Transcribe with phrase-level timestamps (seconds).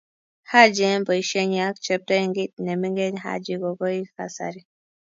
[0.51, 4.61] Haji eng boisienyii ak chepto eng kit nemengen Haji okoi kasari